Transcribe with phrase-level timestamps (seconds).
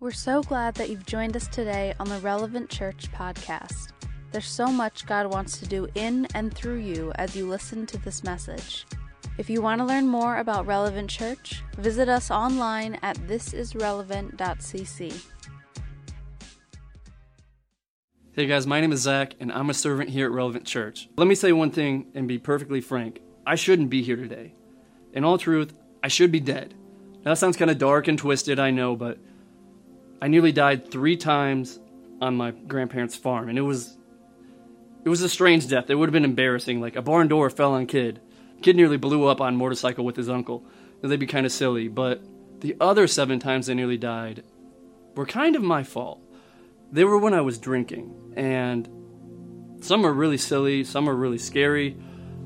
[0.00, 3.88] We're so glad that you've joined us today on the Relevant Church podcast.
[4.30, 7.98] There's so much God wants to do in and through you as you listen to
[7.98, 8.86] this message.
[9.38, 15.24] If you want to learn more about Relevant Church, visit us online at thisisrelevant.cc.
[18.30, 21.08] Hey guys, my name is Zach, and I'm a servant here at Relevant Church.
[21.16, 23.20] Let me say one thing and be perfectly frank.
[23.44, 24.54] I shouldn't be here today.
[25.12, 25.74] In all truth,
[26.04, 26.74] I should be dead.
[27.24, 29.18] Now, that sounds kind of dark and twisted, I know, but
[30.20, 31.78] I nearly died three times
[32.20, 33.96] on my grandparents' farm, and it was
[35.04, 35.88] it was a strange death.
[35.88, 36.80] It would have been embarrassing.
[36.80, 38.20] Like a barn door fell on kid.
[38.62, 40.64] Kid nearly blew up on motorcycle with his uncle.
[41.02, 41.88] And they'd be kind of silly.
[41.88, 42.22] But
[42.60, 44.42] the other seven times I nearly died
[45.14, 46.20] were kind of my fault.
[46.90, 48.88] They were when I was drinking, and
[49.80, 51.96] some are really silly, some are really scary.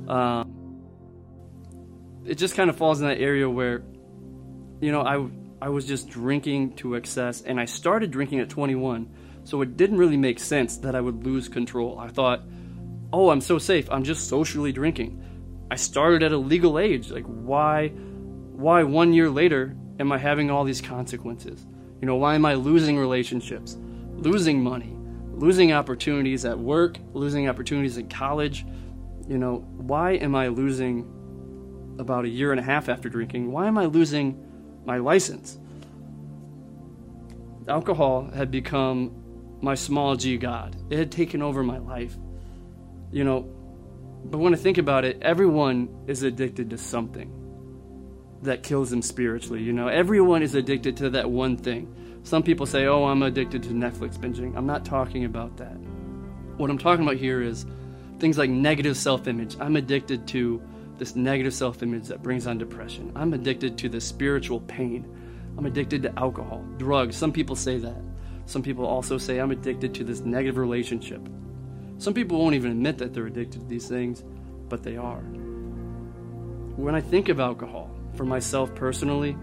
[0.08, 0.82] Um,
[2.24, 3.82] it just kind of falls in that area where,
[4.80, 5.16] you know, I
[5.62, 9.08] I was just drinking to excess, and I started drinking at 21,
[9.44, 12.00] so it didn't really make sense that I would lose control.
[12.00, 12.42] I thought,
[13.12, 13.88] oh, I'm so safe.
[13.88, 15.22] I'm just socially drinking.
[15.70, 17.12] I started at a legal age.
[17.12, 21.64] Like, why, why one year later am I having all these consequences?
[22.00, 23.78] You know, why am I losing relationships?
[24.22, 24.96] losing money,
[25.32, 28.64] losing opportunities at work, losing opportunities in college.
[29.28, 33.50] You know, why am I losing about a year and a half after drinking?
[33.50, 34.51] Why am I losing
[34.84, 35.58] my license?
[37.68, 39.12] Alcohol had become
[39.60, 40.76] my small g god.
[40.90, 42.16] It had taken over my life.
[43.10, 43.42] You know,
[44.24, 47.38] but when I think about it, everyone is addicted to something
[48.42, 49.62] that kills them spiritually.
[49.62, 51.94] You know, everyone is addicted to that one thing.
[52.24, 54.56] Some people say, oh, I'm addicted to Netflix binging.
[54.56, 55.76] I'm not talking about that.
[56.56, 57.66] What I'm talking about here is
[58.18, 59.56] things like negative self image.
[59.60, 60.62] I'm addicted to
[61.02, 63.10] this negative self image that brings on depression.
[63.16, 65.04] I'm addicted to this spiritual pain.
[65.58, 67.16] I'm addicted to alcohol, drugs.
[67.16, 68.00] Some people say that.
[68.46, 71.28] Some people also say I'm addicted to this negative relationship.
[71.98, 74.22] Some people won't even admit that they're addicted to these things,
[74.68, 75.22] but they are.
[76.76, 79.36] When I think of alcohol, for myself personally,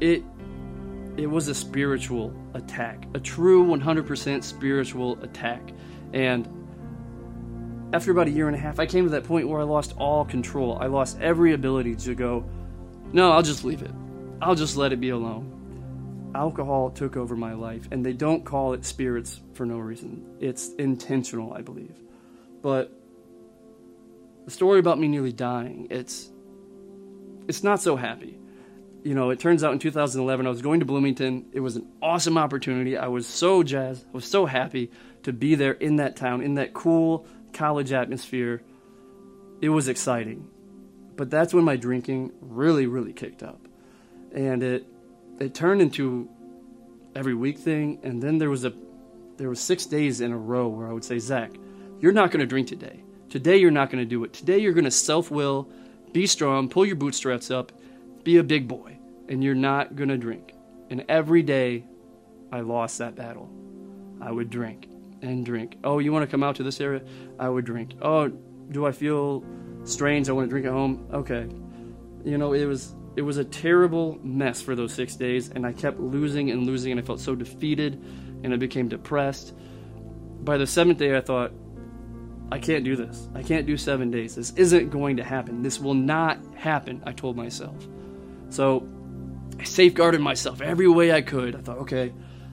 [0.00, 0.24] it
[1.16, 5.70] it was a spiritual attack, a true 100% spiritual attack.
[6.12, 6.48] And
[7.94, 9.94] after about a year and a half, I came to that point where I lost
[9.96, 10.76] all control.
[10.80, 12.44] I lost every ability to go,
[13.12, 13.92] no, I'll just leave it.
[14.42, 16.32] I'll just let it be alone.
[16.34, 20.26] Alcohol took over my life, and they don't call it spirits for no reason.
[20.40, 21.94] It's intentional, I believe.
[22.62, 22.92] But
[24.44, 26.30] the story about me nearly dying, it's
[27.46, 28.38] it's not so happy
[29.04, 31.44] you know, it turns out in 2011 I was going to Bloomington.
[31.52, 32.96] It was an awesome opportunity.
[32.96, 34.02] I was so jazzed.
[34.06, 34.90] I was so happy
[35.24, 38.62] to be there in that town, in that cool college atmosphere.
[39.60, 40.48] It was exciting.
[41.16, 43.60] But that's when my drinking really, really kicked up.
[44.34, 44.86] And it
[45.38, 46.28] it turned into
[47.14, 48.72] every week thing and then there was a
[49.36, 51.52] there was 6 days in a row where I would say, "Zach,
[52.00, 53.02] you're not going to drink today.
[53.30, 54.32] Today you're not going to do it.
[54.32, 55.68] Today you're going to self-will,
[56.12, 57.72] be strong, pull your bootstraps up,
[58.22, 58.98] be a big boy."
[59.28, 60.52] and you're not going to drink.
[60.90, 61.84] And every day
[62.52, 63.48] I lost that battle.
[64.20, 64.88] I would drink
[65.24, 65.78] and drink.
[65.84, 67.02] Oh, you want to come out to this area?
[67.38, 67.94] I would drink.
[68.02, 68.28] Oh,
[68.70, 69.44] do I feel
[69.84, 70.28] strange?
[70.28, 71.08] I want to drink at home.
[71.12, 71.48] Okay.
[72.24, 75.72] You know, it was it was a terrible mess for those 6 days and I
[75.72, 78.02] kept losing and losing and I felt so defeated
[78.42, 79.54] and I became depressed.
[80.42, 81.52] By the 7th day I thought
[82.50, 83.28] I can't do this.
[83.34, 84.34] I can't do 7 days.
[84.34, 85.62] This isn't going to happen.
[85.62, 87.76] This will not happen, I told myself.
[88.50, 88.86] So
[89.60, 91.54] I safeguarded myself every way I could.
[91.54, 92.12] I thought, okay,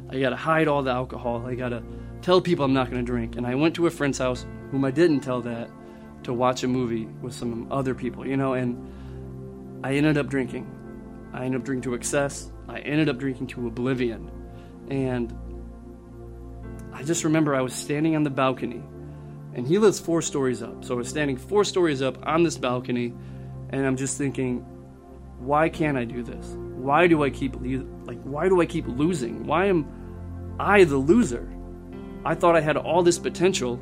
[0.09, 1.45] I gotta hide all the alcohol.
[1.47, 1.81] I gotta
[2.21, 3.35] tell people I'm not gonna drink.
[3.35, 5.69] And I went to a friend's house, whom I didn't tell that,
[6.23, 8.77] to watch a movie with some other people, you know, and
[9.83, 10.69] I ended up drinking.
[11.33, 12.51] I ended up drinking to excess.
[12.67, 14.29] I ended up drinking to oblivion.
[14.89, 15.33] And
[16.93, 18.83] I just remember I was standing on the balcony,
[19.53, 20.83] and he lives four stories up.
[20.83, 23.13] So I was standing four stories up on this balcony,
[23.69, 24.59] and I'm just thinking,
[25.39, 26.55] why can't I do this?
[26.81, 27.55] why do I keep
[28.05, 29.45] like why do I keep losing?
[29.45, 29.87] Why am
[30.59, 31.47] I the loser?
[32.23, 33.79] I thought I had all this potential,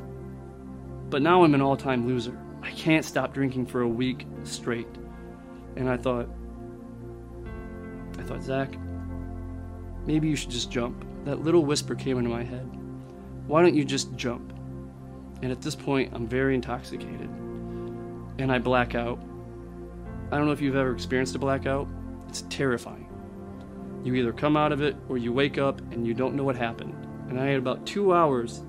[1.08, 2.38] but now I'm an all-time loser.
[2.62, 4.88] I can't stop drinking for a week straight.
[5.76, 6.28] And I thought
[8.18, 8.76] I thought, Zach,
[10.06, 11.04] maybe you should just jump.
[11.24, 12.68] That little whisper came into my head.
[13.46, 14.52] Why don't you just jump?
[15.42, 17.30] And at this point, I'm very intoxicated.
[18.38, 19.18] And I black out.
[20.30, 21.88] I don't know if you've ever experienced a blackout.
[22.28, 23.08] It's terrifying.
[24.04, 26.56] You either come out of it or you wake up and you don't know what
[26.56, 26.94] happened.
[27.30, 28.60] And I had about two hours,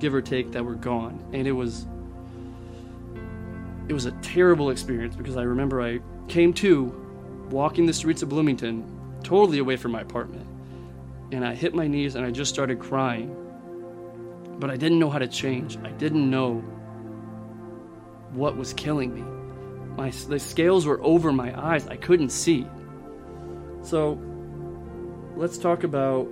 [0.00, 1.22] give or take, that were gone.
[1.32, 1.86] And it was
[3.88, 6.84] it was a terrible experience because I remember I came to
[7.50, 8.84] walking the streets of Bloomington
[9.24, 10.46] totally away from my apartment.
[11.32, 13.36] and I hit my knees and I just started crying.
[14.58, 15.78] But I didn't know how to change.
[15.78, 16.60] I didn't know
[18.32, 19.22] what was killing me.
[19.96, 21.86] My, the scales were over my eyes.
[21.88, 22.66] I couldn't see.
[23.82, 24.20] So
[25.36, 26.28] let's talk about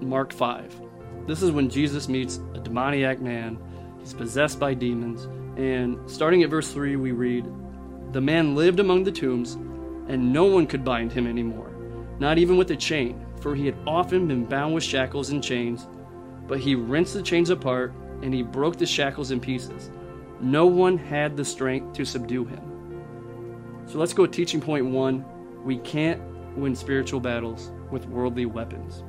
[0.00, 0.87] Mark 5.
[1.28, 3.58] This is when Jesus meets a demoniac man.
[4.00, 5.28] He's possessed by demons.
[5.58, 7.44] And starting at verse 3, we read
[8.12, 9.52] The man lived among the tombs,
[10.08, 11.70] and no one could bind him anymore,
[12.18, 15.86] not even with a chain, for he had often been bound with shackles and chains.
[16.46, 17.92] But he wrenched the chains apart,
[18.22, 19.90] and he broke the shackles in pieces.
[20.40, 22.62] No one had the strength to subdue him.
[23.84, 25.26] So let's go teaching point one.
[25.62, 26.22] We can't
[26.56, 29.02] win spiritual battles with worldly weapons.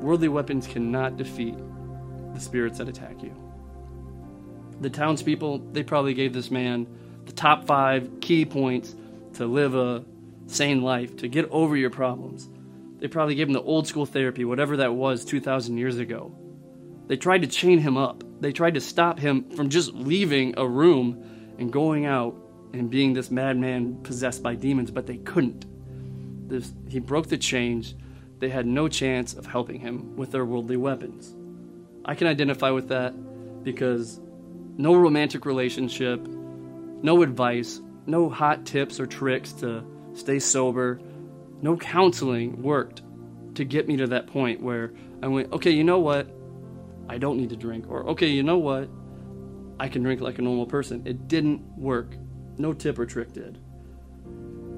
[0.00, 1.54] Worldly weapons cannot defeat
[2.34, 3.34] the spirits that attack you.
[4.80, 6.86] The townspeople, they probably gave this man
[7.26, 8.94] the top five key points
[9.34, 10.04] to live a
[10.46, 12.48] sane life, to get over your problems.
[12.98, 16.34] They probably gave him the old school therapy, whatever that was 2,000 years ago.
[17.06, 18.24] They tried to chain him up.
[18.40, 22.34] They tried to stop him from just leaving a room and going out
[22.72, 25.66] and being this madman possessed by demons, but they couldn't.
[26.48, 27.94] This, he broke the chains
[28.40, 31.36] they had no chance of helping him with their worldly weapons.
[32.04, 33.14] I can identify with that
[33.62, 34.20] because
[34.76, 39.84] no romantic relationship, no advice, no hot tips or tricks to
[40.14, 41.00] stay sober,
[41.62, 43.02] no counseling worked
[43.54, 44.92] to get me to that point where
[45.22, 46.28] I went, okay, you know what?
[47.08, 47.86] I don't need to drink.
[47.88, 48.88] Or, okay, you know what?
[49.78, 51.02] I can drink like a normal person.
[51.06, 52.16] It didn't work.
[52.56, 53.58] No tip or trick did.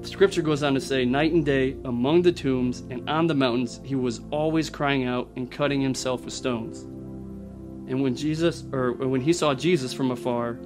[0.03, 3.79] Scripture goes on to say, Night and day, among the tombs and on the mountains,
[3.83, 6.81] he was always crying out and cutting himself with stones.
[7.89, 10.59] And when Jesus, or when he saw Jesus from afar,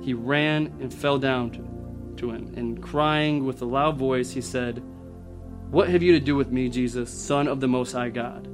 [0.00, 2.52] he ran and fell down to, to him.
[2.56, 4.82] And crying with a loud voice, he said,
[5.70, 8.48] What have you to do with me, Jesus, Son of the Most High God?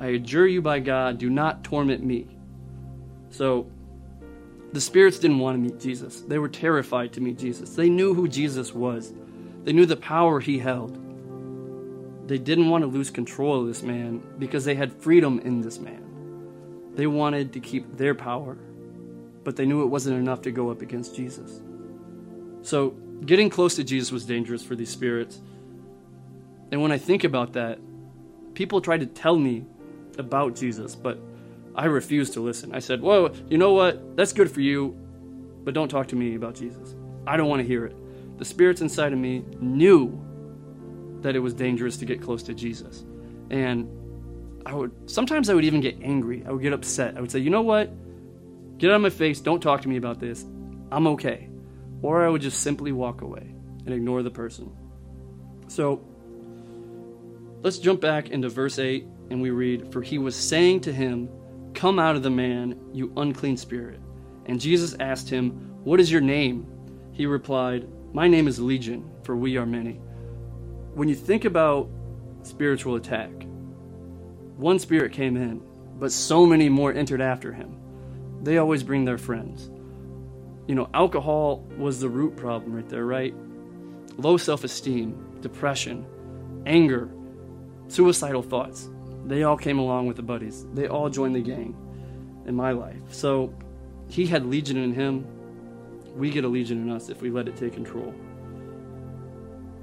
[0.00, 2.36] I adjure you by God, do not torment me.
[3.30, 3.70] So,
[4.72, 6.20] the spirits didn't want to meet Jesus.
[6.22, 7.74] They were terrified to meet Jesus.
[7.74, 9.12] They knew who Jesus was.
[9.68, 10.96] They knew the power he held.
[12.26, 15.78] They didn't want to lose control of this man because they had freedom in this
[15.78, 16.02] man.
[16.94, 18.56] They wanted to keep their power,
[19.44, 21.60] but they knew it wasn't enough to go up against Jesus.
[22.62, 22.94] So,
[23.26, 25.38] getting close to Jesus was dangerous for these spirits.
[26.72, 27.78] And when I think about that,
[28.54, 29.66] people tried to tell me
[30.16, 31.18] about Jesus, but
[31.74, 32.74] I refused to listen.
[32.74, 34.16] I said, Whoa, you know what?
[34.16, 34.96] That's good for you,
[35.62, 36.94] but don't talk to me about Jesus.
[37.26, 37.94] I don't want to hear it
[38.38, 40.18] the spirits inside of me knew
[41.20, 43.04] that it was dangerous to get close to Jesus.
[43.50, 43.88] And
[44.64, 46.44] I would sometimes I would even get angry.
[46.46, 47.16] I would get upset.
[47.16, 47.90] I would say, "You know what?
[48.78, 49.40] Get out of my face.
[49.40, 50.46] Don't talk to me about this.
[50.92, 51.48] I'm okay."
[52.02, 53.54] Or I would just simply walk away
[53.84, 54.70] and ignore the person.
[55.66, 56.00] So,
[57.62, 61.28] let's jump back into verse 8 and we read, "For he was saying to him,
[61.74, 64.00] Come out of the man, you unclean spirit."
[64.46, 65.50] And Jesus asked him,
[65.84, 66.66] "What is your name?"
[67.12, 70.00] He replied, my name is Legion, for we are many.
[70.94, 71.88] When you think about
[72.42, 73.30] spiritual attack,
[74.56, 75.62] one spirit came in,
[75.98, 77.76] but so many more entered after him.
[78.42, 79.70] They always bring their friends.
[80.66, 83.34] You know, alcohol was the root problem right there, right?
[84.16, 86.06] Low self esteem, depression,
[86.66, 87.10] anger,
[87.88, 88.88] suicidal thoughts.
[89.26, 90.66] They all came along with the buddies.
[90.72, 91.76] They all joined the gang
[92.46, 93.00] in my life.
[93.10, 93.54] So
[94.08, 95.26] he had legion in him
[96.18, 98.12] we get a legion in us if we let it take control.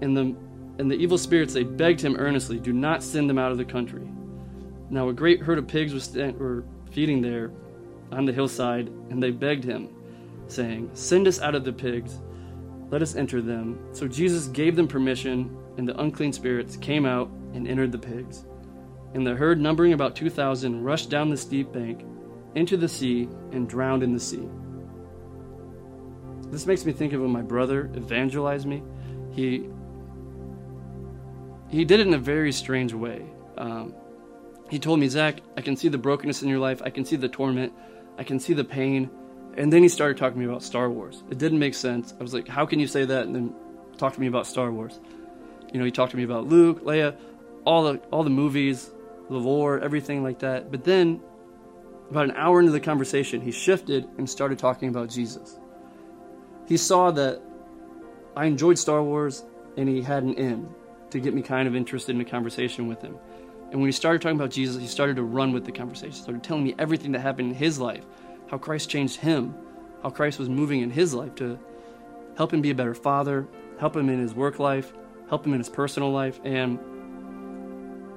[0.01, 0.36] And the,
[0.77, 3.65] and the evil spirits, they begged him earnestly, do not send them out of the
[3.65, 4.08] country.
[4.89, 7.51] Now a great herd of pigs was st- were feeding there
[8.12, 9.89] on the hillside, and they begged him,
[10.48, 12.20] saying, Send us out of the pigs,
[12.92, 13.80] let us enter them.
[13.94, 18.46] So Jesus gave them permission, and the unclean spirits came out and entered the pigs.
[19.13, 22.06] And the herd, numbering about 2,000, rushed down the steep bank
[22.54, 24.48] into the sea and drowned in the sea.
[26.51, 28.83] This makes me think of when my brother evangelized me.
[29.31, 29.69] He
[31.69, 33.25] he did it in a very strange way.
[33.57, 33.93] Um,
[34.69, 36.81] he told me, Zach, I can see the brokenness in your life.
[36.83, 37.73] I can see the torment.
[38.17, 39.09] I can see the pain.
[39.57, 41.23] And then he started talking to me about Star Wars.
[41.29, 42.13] It didn't make sense.
[42.19, 43.55] I was like, how can you say that and then
[43.97, 44.99] talk to me about Star Wars?
[45.73, 47.17] You know, he talked to me about Luke, Leia,
[47.65, 48.91] all the all the movies,
[49.29, 50.71] the lore, everything like that.
[50.71, 51.21] But then,
[52.09, 55.59] about an hour into the conversation, he shifted and started talking about Jesus
[56.67, 57.41] he saw that
[58.36, 59.43] I enjoyed Star Wars
[59.77, 60.69] and he had an in
[61.12, 63.17] to get me kind of interested in a conversation with him.
[63.72, 66.43] And when he started talking about Jesus, he started to run with the conversation, started
[66.43, 68.05] telling me everything that happened in his life,
[68.48, 69.55] how Christ changed him,
[70.03, 71.60] how Christ was moving in his life to
[72.38, 73.48] help him be a better father,
[73.79, 74.93] help him in his work life,
[75.29, 76.39] help him in his personal life.
[76.43, 76.79] And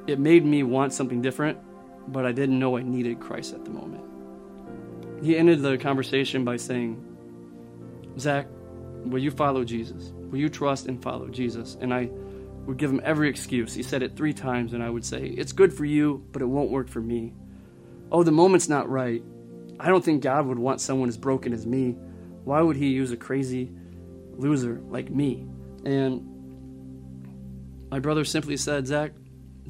[0.06, 1.58] it made me want something different,
[2.08, 4.04] but I didn't know I needed Christ at the moment.
[5.22, 7.04] He ended the conversation by saying,
[8.20, 8.46] Zach,
[9.04, 10.12] will you follow Jesus?
[10.14, 11.76] Will you trust and follow Jesus?
[11.80, 12.10] And I
[12.66, 13.74] would give him every excuse.
[13.74, 16.46] He said it three times, and I would say, It's good for you, but it
[16.46, 17.32] won't work for me.
[18.12, 19.22] Oh, the moment's not right.
[19.80, 21.96] I don't think God would want someone as broken as me.
[22.44, 23.70] Why would He use a crazy
[24.36, 25.46] loser like me?
[25.84, 26.26] And
[27.90, 29.12] my brother simply said, Zach,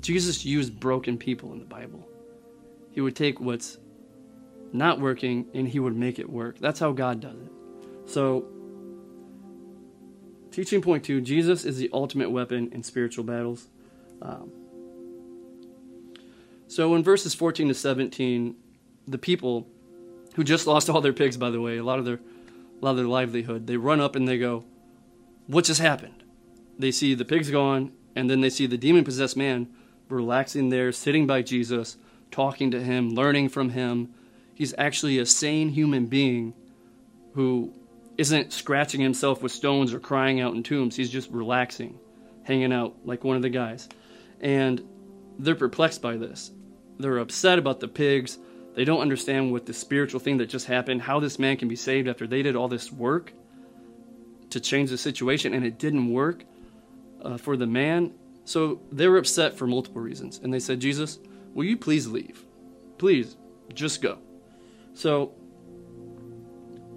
[0.01, 2.09] Jesus used broken people in the Bible.
[2.91, 3.79] He would take what's
[4.73, 6.59] not working and he would make it work.
[6.59, 7.53] That's how God does it.
[8.09, 8.47] So,
[10.51, 13.69] teaching point two Jesus is the ultimate weapon in spiritual battles.
[14.23, 14.51] Um,
[16.69, 18.57] so, in verses 14 to 17,
[19.07, 19.67] the people
[20.37, 22.93] who just lost all their pigs, by the way, a lot of their, a lot
[22.93, 24.65] of their livelihood, they run up and they go,
[25.47, 26.25] What just happened?
[26.79, 29.69] They see the pigs gone, and then they see the demon possessed man
[30.09, 31.99] relaxing there, sitting by Jesus,
[32.31, 34.15] talking to him, learning from him.
[34.55, 36.55] He's actually a sane human being
[37.35, 37.75] who
[38.19, 40.97] isn't scratching himself with stones or crying out in tombs.
[40.97, 41.99] He's just relaxing,
[42.43, 43.89] hanging out like one of the guys.
[44.41, 44.83] And
[45.39, 46.51] they're perplexed by this.
[46.99, 48.37] They're upset about the pigs.
[48.75, 51.77] They don't understand what the spiritual thing that just happened, how this man can be
[51.77, 53.33] saved after they did all this work
[54.51, 56.45] to change the situation and it didn't work
[57.23, 58.13] uh, for the man.
[58.45, 60.41] So they were upset for multiple reasons.
[60.43, 61.19] And they said, Jesus,
[61.55, 62.45] will you please leave?
[62.99, 63.37] Please,
[63.75, 64.19] just go.
[64.95, 65.33] So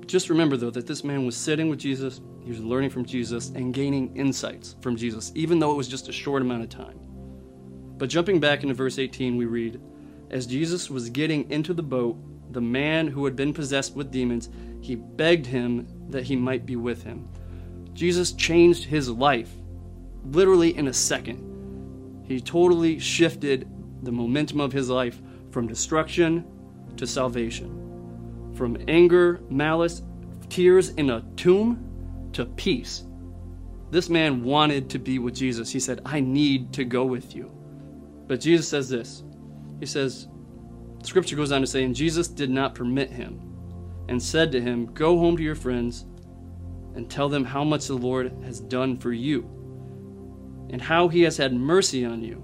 [0.07, 3.49] just remember, though, that this man was sitting with Jesus, he was learning from Jesus,
[3.49, 6.99] and gaining insights from Jesus, even though it was just a short amount of time.
[7.97, 9.79] But jumping back into verse 18, we read
[10.29, 12.17] As Jesus was getting into the boat,
[12.51, 14.49] the man who had been possessed with demons,
[14.81, 17.29] he begged him that he might be with him.
[17.93, 19.53] Jesus changed his life
[20.25, 22.23] literally in a second.
[22.27, 23.67] He totally shifted
[24.03, 26.45] the momentum of his life from destruction
[26.97, 27.80] to salvation,
[28.61, 30.03] from anger, malice,
[30.47, 33.05] tears in a tomb to peace.
[33.89, 35.71] This man wanted to be with Jesus.
[35.71, 37.49] He said, I need to go with you.
[38.27, 39.23] But Jesus says this
[39.79, 40.27] He says,
[41.01, 43.41] Scripture goes on to say, And Jesus did not permit him,
[44.07, 46.05] and said to him, Go home to your friends
[46.93, 49.41] and tell them how much the Lord has done for you,
[50.69, 52.43] and how he has had mercy on you.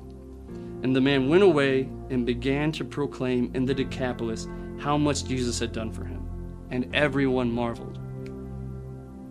[0.82, 4.48] And the man went away and began to proclaim in the Decapolis
[4.80, 6.28] how much Jesus had done for him,
[6.70, 8.00] and everyone marveled.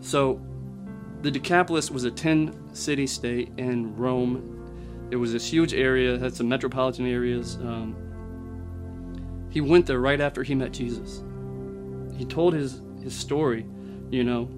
[0.01, 0.41] So,
[1.23, 5.09] the Decapolis was a 10 city state in Rome.
[5.11, 7.57] It was this huge area, had some metropolitan areas.
[7.57, 7.97] Um,
[9.51, 11.23] he went there right after he met Jesus.
[12.17, 13.67] He told his, his story,
[14.11, 14.49] you know.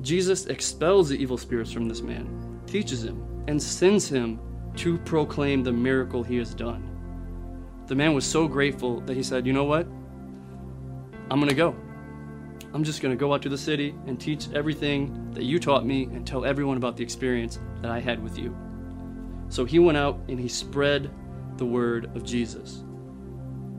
[0.00, 4.40] Jesus expels the evil spirits from this man, teaches him, and sends him
[4.76, 6.86] to proclaim the miracle he has done.
[7.86, 9.86] The man was so grateful that he said, You know what?
[11.30, 11.76] I'm going to go.
[12.74, 15.86] I'm just going to go out to the city and teach everything that you taught
[15.86, 18.56] me and tell everyone about the experience that I had with you.
[19.48, 21.10] So he went out and he spread
[21.56, 22.82] the word of Jesus.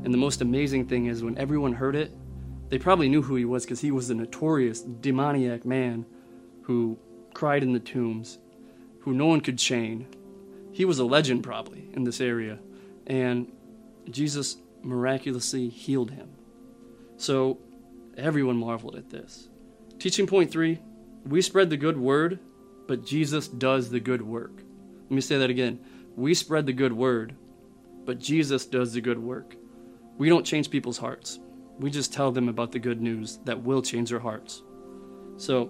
[0.03, 2.12] And the most amazing thing is when everyone heard it,
[2.70, 6.05] they probably knew who he was because he was a notorious demoniac man
[6.63, 6.98] who
[7.34, 8.39] cried in the tombs,
[9.01, 10.08] who no one could chain.
[10.72, 12.60] He was a legend probably in this area.
[13.08, 13.51] And
[14.10, 16.29] Jesus miraculously healed him.
[17.22, 17.60] So
[18.18, 19.48] everyone marveled at this.
[20.00, 20.80] Teaching point three
[21.24, 22.40] we spread the good word,
[22.88, 24.63] but Jesus does the good work.
[25.04, 25.80] Let me say that again.
[26.16, 27.36] We spread the good word,
[28.06, 29.56] but Jesus does the good work.
[30.18, 31.40] We don't change people's hearts.
[31.78, 34.63] We just tell them about the good news that will change their hearts.
[35.38, 35.66] So,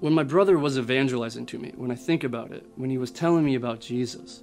[0.00, 3.12] when my brother was evangelizing to me, when I think about it, when he was
[3.12, 4.42] telling me about Jesus,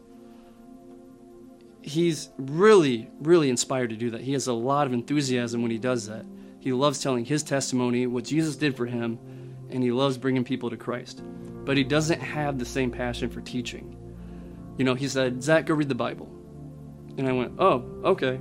[1.81, 4.21] he's really, really inspired to do that.
[4.21, 6.25] He has a lot of enthusiasm when he does that.
[6.59, 9.17] He loves telling his testimony, what Jesus did for him,
[9.69, 11.23] and he loves bringing people to Christ.
[11.63, 13.95] But he doesn't have the same passion for teaching.
[14.77, 16.29] You know, he said, Zach, go read the Bible.
[17.17, 18.39] And I went, oh, okay.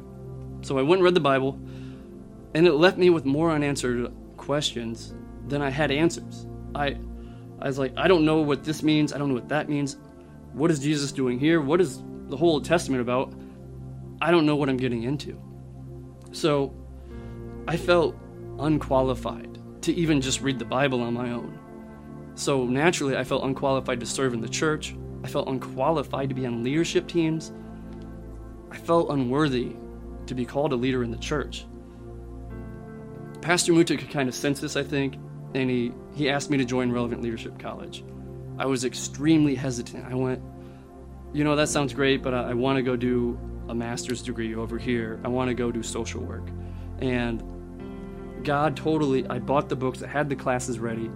[0.63, 1.59] So I went and read the Bible,
[2.55, 5.15] and it left me with more unanswered questions
[5.47, 6.47] than I had answers.
[6.75, 6.97] I,
[7.61, 9.13] I was like, I don't know what this means.
[9.13, 9.97] I don't know what that means.
[10.53, 11.61] What is Jesus doing here?
[11.61, 13.33] What is the whole Old Testament about?
[14.21, 15.41] I don't know what I'm getting into.
[16.33, 16.75] So
[17.67, 18.17] I felt
[18.59, 21.59] unqualified to even just read the Bible on my own.
[22.35, 24.95] So naturally, I felt unqualified to serve in the church.
[25.25, 27.53] I felt unqualified to be on leadership teams.
[28.71, 29.75] I felt unworthy
[30.27, 31.67] to be called a leader in the church.
[33.41, 35.15] Pastor Muta could kind of sense this, I think,
[35.55, 38.05] and he, he asked me to join Relevant Leadership College.
[38.59, 40.05] I was extremely hesitant.
[40.05, 40.43] I went,
[41.33, 44.55] you know, that sounds great, but I, I want to go do a master's degree
[44.55, 45.21] over here.
[45.25, 46.49] I want to go do social work.
[47.01, 47.43] And
[48.45, 51.11] God totally, I bought the books, I had the classes ready.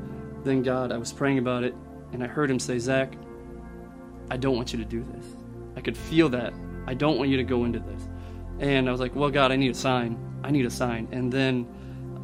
[0.45, 1.75] Then God, I was praying about it,
[2.13, 3.15] and I heard Him say, Zach,
[4.31, 5.25] I don't want you to do this.
[5.77, 6.53] I could feel that.
[6.87, 8.09] I don't want you to go into this.
[8.59, 10.19] And I was like, well, God, I need a sign.
[10.43, 11.09] I need a sign.
[11.13, 11.67] And then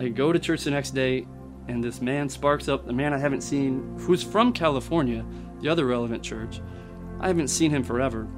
[0.00, 1.26] I go to church the next day,
[1.68, 5.24] and this man sparks up, the man I haven't seen, who's from California,
[5.60, 6.60] the other relevant church.
[7.20, 8.28] I haven't seen him forever,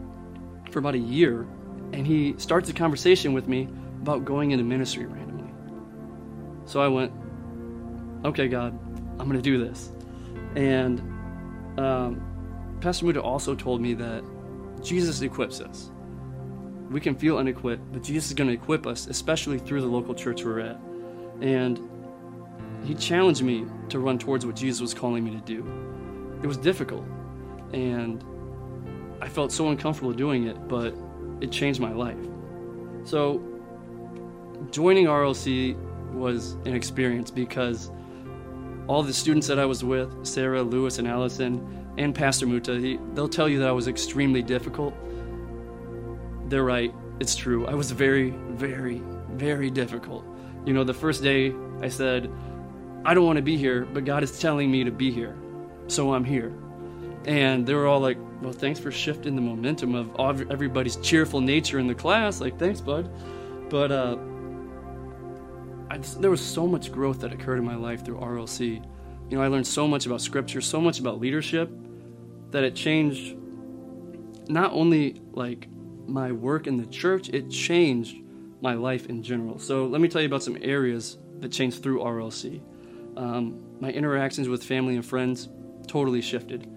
[0.70, 1.46] for about a year.
[1.92, 3.68] And he starts a conversation with me
[4.00, 5.52] about going into ministry randomly.
[6.64, 7.12] So I went,
[8.24, 8.78] okay, God,
[9.18, 9.92] I'm going to do this.
[10.54, 11.00] And
[11.78, 14.24] um, Pastor Muta also told me that
[14.82, 15.90] Jesus equips us.
[16.90, 20.14] We can feel unequipped, but Jesus is going to equip us, especially through the local
[20.14, 20.78] church we're at.
[21.40, 21.78] And
[22.84, 25.66] he challenged me to run towards what Jesus was calling me to do.
[26.42, 27.04] It was difficult,
[27.72, 28.24] and
[29.20, 30.94] I felt so uncomfortable doing it, but
[31.40, 32.18] it changed my life.
[33.04, 33.42] So,
[34.70, 35.76] joining RLC
[36.12, 37.90] was an experience because
[38.86, 42.98] all the students that I was with, Sarah, Lewis, and Allison, and Pastor Muta, he,
[43.14, 44.94] they'll tell you that I was extremely difficult.
[46.48, 46.92] They're right.
[47.20, 47.66] It's true.
[47.66, 50.24] I was very, very, very difficult.
[50.64, 52.30] You know, the first day I said,
[53.04, 55.36] I don't want to be here, but God is telling me to be here.
[55.86, 56.52] So I'm here.
[57.26, 61.78] And they were all like, well, thanks for shifting the momentum of everybody's cheerful nature
[61.78, 62.40] in the class.
[62.40, 63.10] Like, thanks, bud.
[63.68, 64.16] But uh,
[66.00, 68.84] just, there was so much growth that occurred in my life through RLC.
[69.28, 71.70] You know, I learned so much about scripture, so much about leadership
[72.50, 73.36] that it changed
[74.48, 75.68] not only like
[76.06, 78.16] my work in the church, it changed
[78.60, 79.58] my life in general.
[79.58, 82.60] So let me tell you about some areas that changed through RLC.
[83.16, 85.48] Um, my interactions with family and friends
[85.86, 86.68] totally shifted.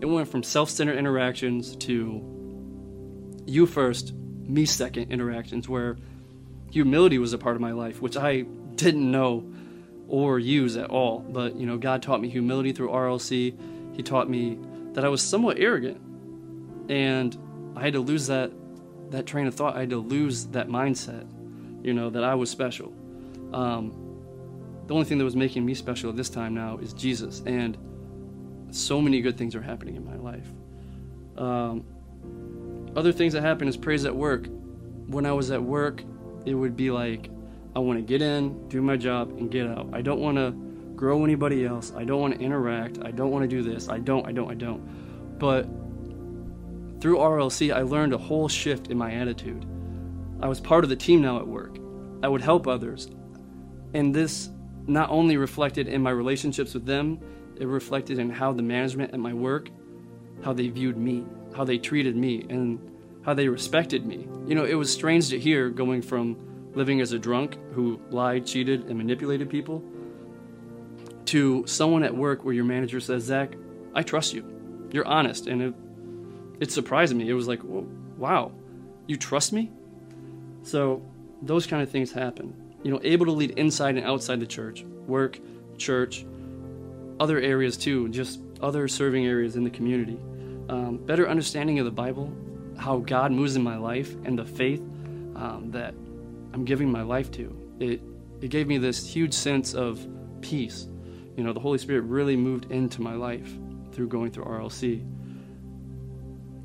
[0.00, 5.96] It went from self centered interactions to you first, me second interactions, where
[6.70, 8.42] humility was a part of my life, which I
[8.74, 9.52] didn't know
[10.06, 11.20] or use at all.
[11.20, 13.96] But, you know, God taught me humility through RLC.
[13.96, 14.58] He taught me
[14.92, 16.00] that I was somewhat arrogant.
[16.90, 17.36] And
[17.76, 18.52] I had to lose that
[19.10, 19.74] that train of thought.
[19.76, 21.26] I had to lose that mindset,
[21.82, 22.92] you know, that I was special.
[23.52, 23.90] Um,
[24.86, 27.42] the only thing that was making me special at this time now is Jesus.
[27.46, 27.76] And
[28.70, 30.46] so many good things are happening in my life.
[31.36, 31.84] Um,
[32.96, 34.48] other things that happen is praise at work.
[35.06, 36.02] When I was at work,
[36.44, 37.30] it would be like,
[37.76, 39.88] I want to get in, do my job, and get out.
[39.92, 40.50] I don't want to
[40.96, 41.92] grow anybody else.
[41.96, 42.98] I don't want to interact.
[43.02, 43.88] I don't want to do this.
[43.88, 45.38] I don't, I don't, I don't.
[45.38, 45.64] But
[47.00, 49.64] through RLC, I learned a whole shift in my attitude.
[50.40, 51.78] I was part of the team now at work.
[52.22, 53.08] I would help others.
[53.94, 54.50] And this
[54.86, 57.20] not only reflected in my relationships with them,
[57.58, 59.70] it reflected in how the management at my work,
[60.42, 62.78] how they viewed me, how they treated me, and
[63.24, 64.28] how they respected me.
[64.46, 66.36] You know, it was strange to hear going from
[66.74, 69.82] living as a drunk who lied, cheated, and manipulated people
[71.26, 73.54] to someone at work where your manager says, Zach,
[73.94, 74.44] I trust you.
[74.92, 75.46] You're honest.
[75.46, 75.74] And it,
[76.60, 77.28] it surprised me.
[77.28, 78.52] It was like, wow,
[79.06, 79.70] you trust me?
[80.62, 81.02] So
[81.42, 82.54] those kind of things happen.
[82.82, 85.38] You know, able to lead inside and outside the church, work,
[85.76, 86.24] church,
[87.20, 90.18] other areas too, just other serving areas in the community.
[90.68, 92.32] Um, better understanding of the Bible,
[92.76, 94.80] how God moves in my life, and the faith
[95.34, 95.94] um, that
[96.52, 97.56] I'm giving my life to.
[97.80, 98.02] It,
[98.40, 100.06] it gave me this huge sense of
[100.40, 100.88] peace
[101.38, 103.48] you know, the Holy Spirit really moved into my life
[103.92, 105.06] through going through RLC.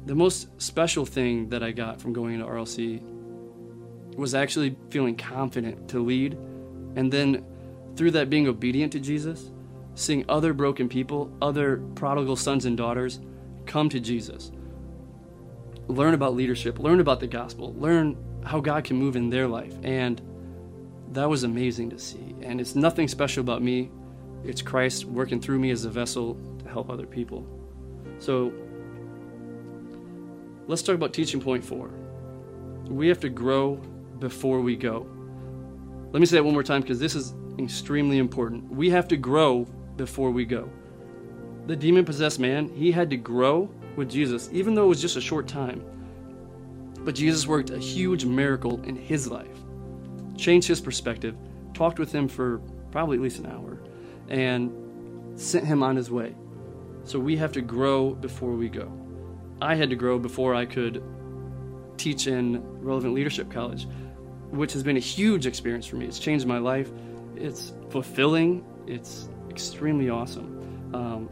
[0.07, 5.89] The most special thing that I got from going into RLC was actually feeling confident
[5.89, 6.33] to lead,
[6.95, 7.45] and then
[7.95, 9.51] through that being obedient to Jesus,
[9.95, 13.19] seeing other broken people, other prodigal sons and daughters
[13.65, 14.51] come to Jesus.
[15.87, 19.73] Learn about leadership, learn about the gospel, learn how God can move in their life.
[19.83, 20.21] And
[21.11, 22.35] that was amazing to see.
[22.41, 23.91] And it's nothing special about me.
[24.43, 27.47] It's Christ working through me as a vessel to help other people.
[28.19, 28.51] So
[30.67, 31.91] let's talk about teaching point four.
[32.89, 33.75] We have to grow
[34.19, 35.07] before we go.
[36.11, 38.69] Let me say that one more time because this is extremely important.
[38.69, 40.69] We have to grow before we go.
[41.67, 45.15] The demon possessed man, he had to grow with Jesus, even though it was just
[45.15, 45.83] a short time.
[46.99, 49.57] But Jesus worked a huge miracle in his life,
[50.37, 51.35] changed his perspective,
[51.73, 52.59] talked with him for
[52.91, 53.79] probably at least an hour,
[54.29, 54.71] and
[55.35, 56.35] sent him on his way.
[57.03, 58.91] So we have to grow before we go.
[59.61, 61.03] I had to grow before I could
[61.97, 63.87] teach in Relevant Leadership College,
[64.49, 66.05] which has been a huge experience for me.
[66.05, 66.91] It's changed my life.
[67.35, 68.63] It's fulfilling.
[68.87, 70.49] It's extremely awesome.
[70.93, 71.29] Um,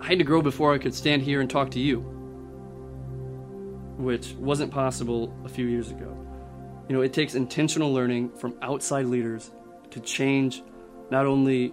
[0.00, 2.00] I had to grow before I could stand here and talk to you.
[3.96, 6.16] which wasn't possible a few years ago.
[6.88, 9.50] You know, it takes intentional learning from outside leaders
[9.90, 10.62] to change
[11.10, 11.72] not only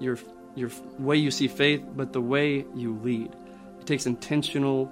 [0.00, 0.18] your
[0.54, 3.34] your way you see faith, but the way you lead.
[3.80, 4.90] It takes intentional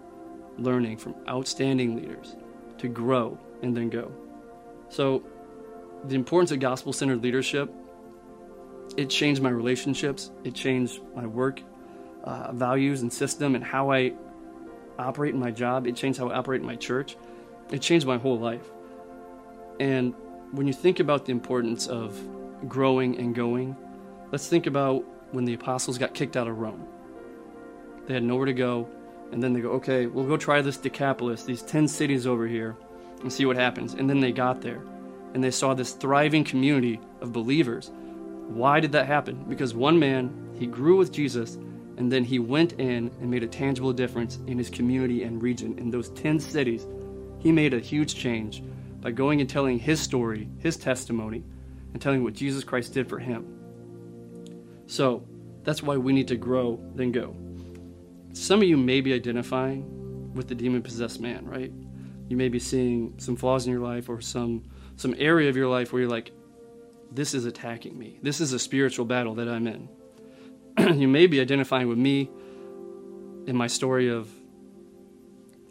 [0.58, 2.36] learning from outstanding leaders
[2.78, 4.10] to grow and then go.
[4.88, 5.22] So,
[6.04, 7.72] the importance of gospel centered leadership,
[8.96, 11.60] it changed my relationships, it changed my work
[12.24, 14.12] uh, values and system and how I
[14.98, 17.16] operate in my job, it changed how I operate in my church,
[17.70, 18.68] it changed my whole life.
[19.78, 20.14] And
[20.52, 22.18] when you think about the importance of
[22.68, 23.76] growing and going,
[24.32, 26.86] let's think about when the apostles got kicked out of Rome.
[28.06, 28.88] They had nowhere to go,
[29.32, 32.76] and then they go, okay, we'll go try this Decapolis, these 10 cities over here,
[33.22, 33.94] and see what happens.
[33.94, 34.82] And then they got there,
[35.34, 37.90] and they saw this thriving community of believers.
[38.50, 39.44] Why did that happen?
[39.48, 41.56] Because one man, he grew with Jesus,
[41.96, 45.78] and then he went in and made a tangible difference in his community and region.
[45.78, 46.86] In those 10 cities,
[47.38, 48.62] he made a huge change
[49.00, 51.44] by going and telling his story, his testimony,
[51.92, 53.46] and telling what Jesus Christ did for him.
[54.86, 55.24] So
[55.62, 57.36] that's why we need to grow, then go.
[58.32, 61.72] Some of you may be identifying with the demon possessed man, right?
[62.28, 64.64] You may be seeing some flaws in your life or some
[64.96, 66.30] some area of your life where you're like,
[67.12, 68.18] this is attacking me.
[68.22, 69.88] This is a spiritual battle that I'm in.
[70.98, 72.30] you may be identifying with me
[73.46, 74.28] in my story of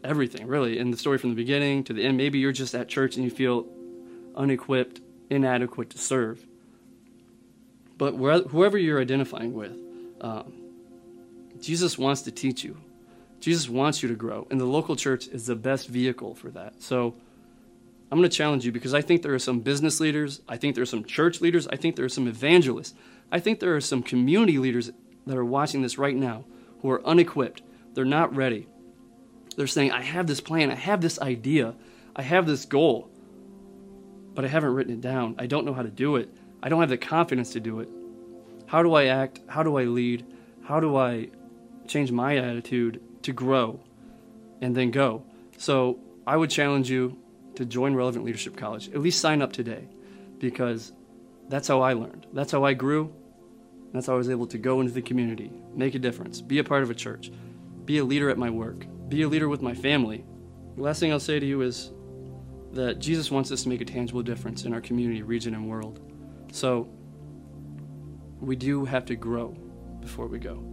[0.04, 2.17] everything, really, in the story from the beginning to the end.
[2.17, 3.67] Maybe you're just at church and you feel
[4.36, 6.45] unequipped, inadequate to serve.
[7.97, 9.78] But whoever you're identifying with,
[10.21, 10.54] um,
[11.60, 12.78] Jesus wants to teach you.
[13.41, 16.82] Jesus wants you to grow, and the local church is the best vehicle for that.
[16.82, 17.15] So
[18.12, 20.76] I'm going to challenge you because I think there are some business leaders, I think
[20.76, 22.95] there are some church leaders, I think there are some evangelists,
[23.32, 24.91] I think there are some community leaders
[25.28, 26.45] that are watching this right now
[26.82, 27.62] who are unequipped.
[27.93, 28.67] They're not ready.
[29.56, 31.76] They're saying, I have this plan, I have this idea,
[32.15, 33.12] I have this goal,
[34.34, 35.36] but I haven't written it down.
[35.38, 36.30] I don't know how to do it.
[36.63, 37.89] I don't have the confidence to do it.
[38.65, 39.41] How do I act?
[39.48, 40.26] How do I lead?
[40.63, 41.30] How do I
[41.88, 43.80] change my attitude to grow
[44.62, 45.24] and then go?
[45.58, 47.17] So I would challenge you
[47.60, 48.88] to join Relevant Leadership College.
[48.88, 49.86] At least sign up today
[50.39, 50.93] because
[51.50, 52.26] that's how I learned.
[52.32, 53.13] That's how I grew.
[53.93, 56.63] That's how I was able to go into the community, make a difference, be a
[56.63, 57.34] part of a church,
[57.84, 60.24] be a leader at my work, be a leader with my family.
[60.78, 61.91] The last thing I'll say to you is
[62.72, 66.00] that Jesus wants us to make a tangible difference in our community, region, and world.
[66.54, 66.88] So
[68.39, 69.50] we do have to grow
[70.00, 70.63] before we go.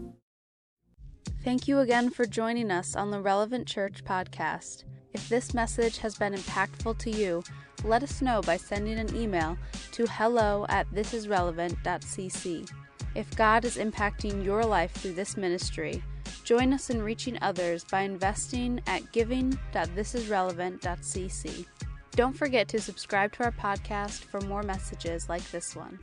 [1.43, 4.85] Thank you again for joining us on the Relevant Church podcast.
[5.13, 7.43] If this message has been impactful to you,
[7.85, 9.57] let us know by sending an email
[9.93, 12.69] to hello at thisisrelevant.cc.
[13.15, 16.03] If God is impacting your life through this ministry,
[16.45, 21.67] join us in reaching others by investing at giving.thisisrelevant.cc.
[22.13, 25.99] Don't forget to subscribe to our podcast for more messages like this one.